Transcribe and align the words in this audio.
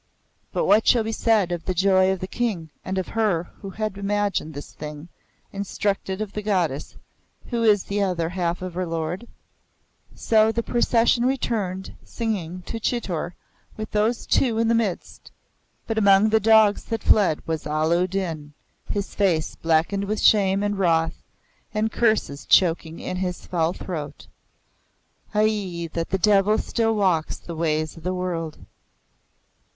But 0.51 0.65
what 0.65 0.87
shall 0.87 1.03
be 1.03 1.11
said 1.11 1.51
of 1.51 1.65
the 1.65 1.75
joy 1.75 2.09
of 2.11 2.21
the 2.21 2.27
King 2.27 2.71
and 2.83 2.97
of 2.97 3.09
her 3.09 3.51
who 3.61 3.69
had 3.69 3.99
imagined 3.99 4.55
this 4.55 4.71
thing, 4.73 5.09
instructed 5.53 6.21
of 6.21 6.33
the 6.33 6.41
Goddess 6.41 6.95
who 7.51 7.61
is 7.61 7.83
the 7.83 8.01
other 8.01 8.29
half 8.29 8.63
of 8.63 8.73
her 8.73 8.87
Lord? 8.87 9.27
So 10.15 10.51
the 10.51 10.63
procession 10.63 11.23
returned, 11.23 11.93
singing, 12.03 12.63
to 12.63 12.79
Chitor 12.79 13.35
with 13.77 13.91
those 13.91 14.25
Two 14.25 14.57
in 14.57 14.69
the 14.69 14.73
midst; 14.73 15.29
but 15.85 15.99
among 15.99 16.29
the 16.29 16.39
dogs 16.39 16.83
that 16.85 17.03
fled 17.03 17.45
was 17.45 17.67
Allah 17.67 18.01
u 18.01 18.07
Din, 18.07 18.53
his 18.89 19.13
face 19.13 19.53
blackened 19.53 20.05
with 20.05 20.19
shame 20.19 20.63
and 20.63 20.79
wrath, 20.79 21.21
the 21.73 21.89
curses 21.89 22.47
choking 22.47 22.99
in 22.99 23.17
his 23.17 23.45
foul 23.45 23.73
throat. 23.73 24.25
(Aid! 25.35 25.93
that 25.93 26.09
the 26.09 26.35
evil 26.39 26.57
still 26.57 26.95
walk 26.95 27.27
the 27.27 27.53
ways 27.55 27.95
of 27.95 28.01
the 28.01 28.15
world!) 28.15 28.57